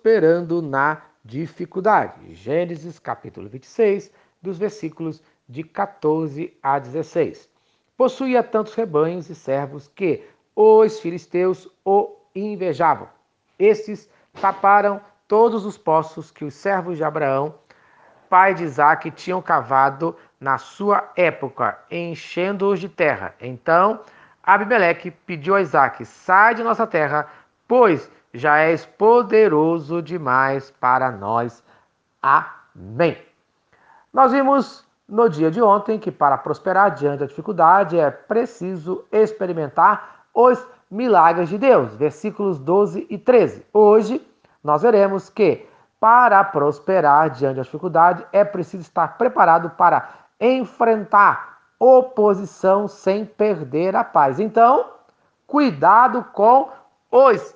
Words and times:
prosperando 0.00 0.62
na 0.62 1.02
dificuldade. 1.22 2.34
Gênesis 2.34 2.98
capítulo 2.98 3.48
26, 3.48 4.10
dos 4.40 4.56
versículos 4.56 5.22
de 5.46 5.62
14 5.62 6.56
a 6.62 6.78
16. 6.78 7.48
Possuía 7.98 8.42
tantos 8.42 8.74
rebanhos 8.74 9.28
e 9.28 9.34
servos 9.34 9.88
que 9.88 10.24
os 10.56 10.98
filisteus 11.00 11.68
o 11.84 12.16
invejavam. 12.34 13.08
Estes 13.58 14.08
taparam 14.40 15.02
todos 15.28 15.66
os 15.66 15.76
poços 15.76 16.30
que 16.30 16.46
os 16.46 16.54
servos 16.54 16.96
de 16.96 17.04
Abraão, 17.04 17.54
pai 18.30 18.54
de 18.54 18.64
Isaque, 18.64 19.10
tinham 19.10 19.42
cavado 19.42 20.16
na 20.40 20.56
sua 20.56 21.12
época, 21.14 21.78
enchendo-os 21.90 22.80
de 22.80 22.88
terra. 22.88 23.34
Então 23.38 24.00
Abimeleque 24.42 25.10
pediu 25.10 25.56
a 25.56 25.60
Isaque: 25.60 26.06
Sai 26.06 26.54
de 26.54 26.62
nossa 26.62 26.86
terra, 26.86 27.28
pois 27.68 28.10
já 28.32 28.58
és 28.58 28.86
poderoso 28.86 30.00
demais 30.02 30.70
para 30.80 31.10
nós. 31.10 31.62
Amém. 32.22 33.16
Nós 34.12 34.32
vimos 34.32 34.84
no 35.08 35.28
dia 35.28 35.50
de 35.50 35.60
ontem 35.60 35.98
que 35.98 36.12
para 36.12 36.38
prosperar 36.38 36.94
diante 36.94 37.20
da 37.20 37.26
dificuldade 37.26 37.98
é 37.98 38.10
preciso 38.10 39.04
experimentar 39.10 40.24
os 40.32 40.64
milagres 40.90 41.48
de 41.48 41.58
Deus. 41.58 41.94
Versículos 41.96 42.58
12 42.58 43.06
e 43.10 43.18
13. 43.18 43.66
Hoje 43.72 44.24
nós 44.62 44.82
veremos 44.82 45.28
que 45.28 45.66
para 45.98 46.42
prosperar 46.44 47.30
diante 47.30 47.56
da 47.56 47.62
dificuldade 47.62 48.24
é 48.32 48.44
preciso 48.44 48.82
estar 48.82 49.18
preparado 49.18 49.70
para 49.70 50.08
enfrentar 50.40 51.58
oposição 51.78 52.86
sem 52.86 53.24
perder 53.24 53.96
a 53.96 54.04
paz. 54.04 54.38
Então, 54.38 54.86
cuidado 55.46 56.24
com 56.32 56.68
os 57.10 57.54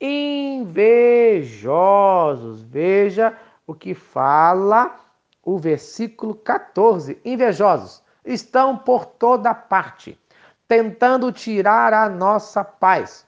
invejosos. 0.00 2.62
Veja 2.62 3.36
o 3.66 3.74
que 3.74 3.94
fala 3.94 4.96
o 5.44 5.58
versículo 5.58 6.34
14. 6.34 7.20
Invejosos 7.24 8.02
estão 8.24 8.76
por 8.76 9.04
toda 9.04 9.54
parte, 9.54 10.18
tentando 10.66 11.30
tirar 11.32 11.92
a 11.92 12.08
nossa 12.08 12.64
paz. 12.64 13.26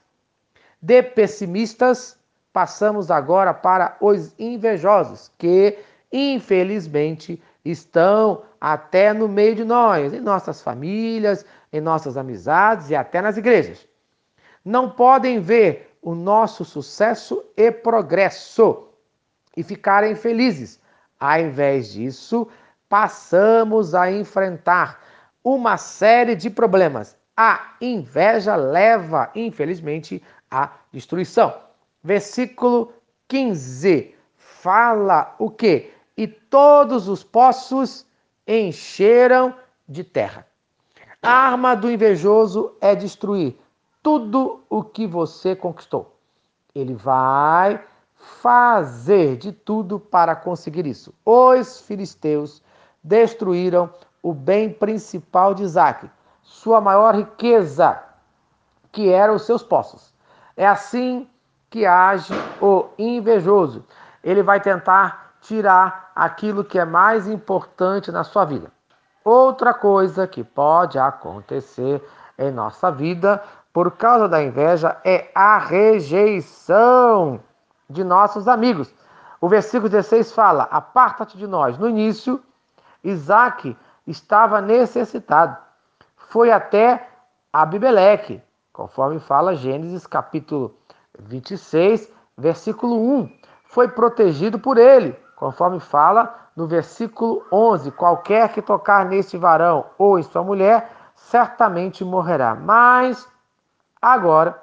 De 0.81 1.03
pessimistas, 1.03 2.17
passamos 2.51 3.09
agora 3.09 3.53
para 3.53 3.95
os 4.01 4.33
invejosos, 4.37 5.31
que 5.37 5.77
infelizmente 6.11 7.41
estão 7.63 8.43
até 8.59 9.13
no 9.13 9.27
meio 9.27 9.55
de 9.55 9.63
nós, 9.63 10.13
em 10.13 10.19
nossas 10.19 10.61
famílias, 10.61 11.45
em 11.71 11.81
nossas 11.81 12.17
amizades 12.17 12.89
e 12.89 12.95
até 12.95 13.21
nas 13.21 13.37
igrejas. 13.37 13.87
Não 14.63 14.89
podem 14.89 15.39
ver 15.39 15.92
o 16.03 16.13
nosso 16.13 16.65
sucesso 16.65 17.43
e 17.55 17.71
progresso 17.71 18.89
e 19.55 19.63
ficarem 19.63 20.15
felizes. 20.15 20.79
Ao 21.19 21.39
invés 21.39 21.93
disso, 21.93 22.47
passamos 22.89 23.95
a 23.95 24.11
enfrentar 24.11 25.01
uma 25.43 25.77
série 25.77 26.35
de 26.35 26.49
problemas. 26.49 27.15
A 27.35 27.75
inveja 27.79 28.55
leva, 28.55 29.31
infelizmente, 29.33 30.21
à 30.51 30.71
destruição. 30.91 31.53
Versículo 32.03 32.93
15 33.29 34.13
fala 34.35 35.33
o 35.39 35.49
que? 35.49 35.91
E 36.17 36.27
todos 36.27 37.07
os 37.07 37.23
poços 37.23 38.05
encheram 38.45 39.55
de 39.87 40.03
terra. 40.03 40.45
A 41.21 41.31
arma 41.31 41.73
do 41.73 41.89
invejoso 41.89 42.75
é 42.81 42.93
destruir 42.93 43.55
tudo 44.03 44.61
o 44.69 44.83
que 44.83 45.07
você 45.07 45.55
conquistou. 45.55 46.19
Ele 46.75 46.93
vai 46.93 47.81
fazer 48.17 49.37
de 49.37 49.53
tudo 49.53 49.99
para 49.99 50.35
conseguir 50.35 50.85
isso. 50.85 51.13
Os 51.25 51.81
filisteus 51.81 52.61
destruíram 53.01 53.89
o 54.21 54.33
bem 54.33 54.69
principal 54.71 55.53
de 55.53 55.63
Isaac, 55.63 56.09
sua 56.41 56.79
maior 56.79 57.15
riqueza, 57.15 58.01
que 58.91 59.09
eram 59.09 59.35
os 59.35 59.45
seus 59.45 59.63
poços. 59.63 60.13
É 60.55 60.67
assim 60.67 61.27
que 61.69 61.85
age 61.85 62.33
o 62.61 62.85
invejoso. 62.97 63.83
Ele 64.23 64.43
vai 64.43 64.59
tentar 64.61 65.33
tirar 65.41 66.11
aquilo 66.15 66.63
que 66.63 66.77
é 66.77 66.85
mais 66.85 67.27
importante 67.27 68.11
na 68.11 68.23
sua 68.23 68.45
vida. 68.45 68.71
Outra 69.25 69.73
coisa 69.73 70.27
que 70.27 70.43
pode 70.43 70.99
acontecer 70.99 72.01
em 72.37 72.51
nossa 72.51 72.91
vida 72.91 73.41
por 73.73 73.91
causa 73.97 74.29
da 74.29 74.41
inveja 74.41 74.95
é 75.03 75.31
a 75.33 75.57
rejeição 75.57 77.39
de 77.89 78.03
nossos 78.03 78.47
amigos. 78.47 78.93
O 79.41 79.49
versículo 79.49 79.89
16 79.89 80.31
fala: 80.31 80.67
Aparta-te 80.69 81.35
de 81.35 81.47
nós. 81.47 81.77
No 81.79 81.89
início, 81.89 82.39
Isaac 83.03 83.75
estava 84.05 84.61
necessitado. 84.61 85.57
Foi 86.15 86.51
até 86.51 87.09
Abimeleque, 87.51 88.41
conforme 88.71 89.19
fala 89.19 89.55
Gênesis 89.55 90.05
capítulo 90.05 90.75
26, 91.19 92.11
versículo 92.37 92.95
1. 92.95 93.29
Foi 93.65 93.87
protegido 93.87 94.59
por 94.59 94.77
ele, 94.77 95.17
conforme 95.35 95.79
fala 95.79 96.33
no 96.55 96.67
versículo 96.67 97.43
11: 97.51 97.91
Qualquer 97.91 98.53
que 98.53 98.61
tocar 98.61 99.03
neste 99.05 99.35
varão 99.35 99.85
ou 99.97 100.19
em 100.19 100.23
sua 100.23 100.43
mulher, 100.43 100.91
certamente 101.15 102.05
morrerá. 102.05 102.53
Mas 102.55 103.32
Agora 104.03 104.61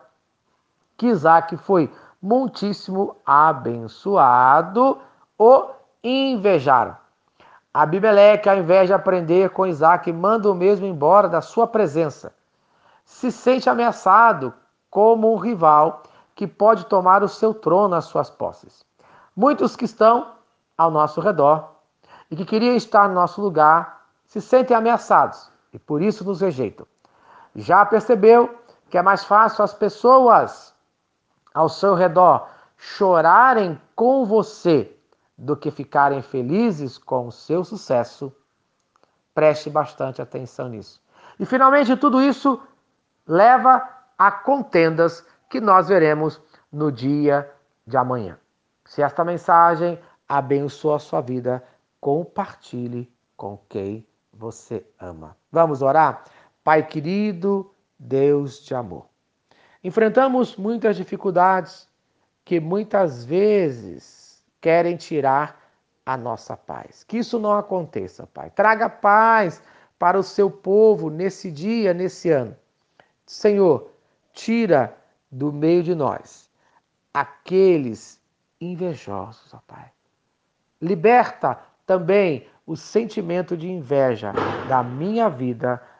que 0.98 1.06
Isaac 1.06 1.56
foi 1.56 1.90
muitíssimo 2.20 3.16
abençoado, 3.24 4.98
o 5.38 5.70
invejaram. 6.04 6.94
Abimeleque, 7.72 8.50
ao 8.50 8.58
invés 8.58 8.88
de 8.88 8.92
aprender 8.92 9.48
com 9.48 9.66
Isaac, 9.66 10.12
manda 10.12 10.50
o 10.50 10.54
mesmo 10.54 10.84
embora 10.84 11.26
da 11.26 11.40
sua 11.40 11.66
presença. 11.66 12.34
Se 13.02 13.32
sente 13.32 13.70
ameaçado 13.70 14.52
como 14.90 15.32
um 15.32 15.38
rival 15.38 16.02
que 16.34 16.46
pode 16.46 16.84
tomar 16.84 17.22
o 17.22 17.28
seu 17.28 17.54
trono 17.54 17.94
às 17.94 18.04
suas 18.04 18.28
posses. 18.28 18.84
Muitos 19.34 19.74
que 19.74 19.86
estão 19.86 20.32
ao 20.76 20.90
nosso 20.90 21.18
redor 21.18 21.76
e 22.30 22.36
que 22.36 22.44
queriam 22.44 22.76
estar 22.76 23.08
no 23.08 23.14
nosso 23.14 23.40
lugar 23.40 24.02
se 24.26 24.38
sentem 24.42 24.76
ameaçados 24.76 25.50
e 25.72 25.78
por 25.78 26.02
isso 26.02 26.24
nos 26.26 26.42
rejeitam. 26.42 26.86
Já 27.56 27.86
percebeu 27.86 28.59
que 28.90 28.98
é 28.98 29.02
mais 29.02 29.24
fácil 29.24 29.62
as 29.62 29.72
pessoas 29.72 30.74
ao 31.54 31.68
seu 31.68 31.94
redor 31.94 32.48
chorarem 32.76 33.80
com 33.94 34.24
você 34.24 34.96
do 35.36 35.56
que 35.56 35.70
ficarem 35.70 36.22
felizes 36.22 36.98
com 36.98 37.28
o 37.28 37.32
seu 37.32 37.64
sucesso. 37.64 38.34
Preste 39.34 39.70
bastante 39.70 40.20
atenção 40.20 40.68
nisso. 40.68 41.00
E 41.38 41.46
finalmente, 41.46 41.96
tudo 41.96 42.20
isso 42.20 42.60
leva 43.26 43.88
a 44.18 44.30
contendas 44.30 45.24
que 45.48 45.60
nós 45.60 45.88
veremos 45.88 46.40
no 46.70 46.90
dia 46.90 47.50
de 47.86 47.96
amanhã. 47.96 48.38
Se 48.84 49.02
esta 49.02 49.24
mensagem 49.24 49.98
abençoa 50.28 50.96
a 50.96 51.00
sua 51.00 51.20
vida, 51.20 51.64
compartilhe 52.00 53.10
com 53.36 53.58
quem 53.68 54.06
você 54.32 54.84
ama. 54.98 55.36
Vamos 55.50 55.80
orar? 55.80 56.24
Pai 56.62 56.86
querido, 56.86 57.69
Deus 58.00 58.64
de 58.64 58.74
amor. 58.74 59.06
Enfrentamos 59.84 60.56
muitas 60.56 60.96
dificuldades 60.96 61.86
que 62.44 62.58
muitas 62.58 63.24
vezes 63.24 64.42
querem 64.58 64.96
tirar 64.96 65.60
a 66.04 66.16
nossa 66.16 66.56
paz. 66.56 67.04
Que 67.04 67.18
isso 67.18 67.38
não 67.38 67.52
aconteça, 67.52 68.26
Pai. 68.26 68.50
Traga 68.50 68.88
paz 68.88 69.62
para 69.98 70.18
o 70.18 70.22
seu 70.22 70.50
povo 70.50 71.10
nesse 71.10 71.50
dia, 71.50 71.92
nesse 71.92 72.30
ano. 72.30 72.56
Senhor, 73.26 73.90
tira 74.32 74.96
do 75.30 75.52
meio 75.52 75.82
de 75.82 75.94
nós 75.94 76.50
aqueles 77.12 78.18
invejosos, 78.60 79.52
ó 79.52 79.60
Pai. 79.66 79.92
Liberta 80.80 81.60
também 81.84 82.48
o 82.66 82.76
sentimento 82.76 83.56
de 83.56 83.70
inveja 83.70 84.32
da 84.68 84.82
minha 84.82 85.28
vida 85.28 85.82